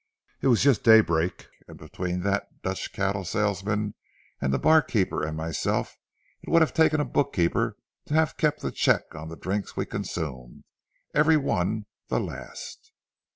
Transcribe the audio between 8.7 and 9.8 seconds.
check on the drinks